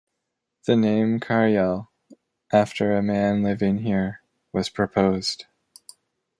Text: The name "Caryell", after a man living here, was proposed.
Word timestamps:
The 0.65 0.75
name 0.75 1.19
"Caryell", 1.19 1.89
after 2.51 2.97
a 2.97 3.03
man 3.03 3.43
living 3.43 3.83
here, 3.83 4.23
was 4.51 4.67
proposed. 4.67 5.45